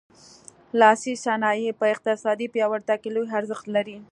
[0.79, 3.97] لاسي صنایع په اقتصادي پیاوړتیا کې لوی ارزښت لري.